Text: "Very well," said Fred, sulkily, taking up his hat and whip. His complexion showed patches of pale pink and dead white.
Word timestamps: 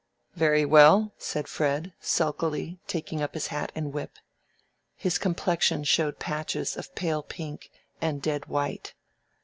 "Very 0.33 0.65
well," 0.65 1.13
said 1.19 1.47
Fred, 1.47 1.93
sulkily, 1.99 2.79
taking 2.87 3.21
up 3.21 3.35
his 3.35 3.45
hat 3.53 3.71
and 3.75 3.93
whip. 3.93 4.17
His 4.95 5.19
complexion 5.19 5.83
showed 5.83 6.17
patches 6.17 6.75
of 6.75 6.95
pale 6.95 7.21
pink 7.21 7.69
and 8.01 8.19
dead 8.19 8.47
white. 8.47 8.95